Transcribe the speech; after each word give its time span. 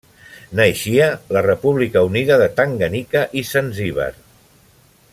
Naixia 0.59 1.09
la 1.37 1.43
República 1.47 2.03
Unida 2.07 2.39
de 2.43 2.49
Tanganyika 2.61 3.23
i 3.43 3.47
Zanzíbar. 3.55 4.13